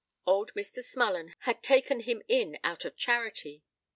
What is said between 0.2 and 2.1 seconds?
Old Mr. Smullen had taken